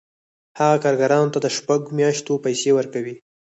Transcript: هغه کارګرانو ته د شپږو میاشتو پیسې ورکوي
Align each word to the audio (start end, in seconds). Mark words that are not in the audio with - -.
هغه 0.59 0.77
کارګرانو 0.83 1.33
ته 1.33 1.39
د 1.41 1.47
شپږو 1.57 1.95
میاشتو 1.99 2.41
پیسې 2.45 2.69
ورکوي 2.73 3.15